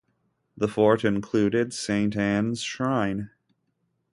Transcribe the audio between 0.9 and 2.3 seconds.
included Saint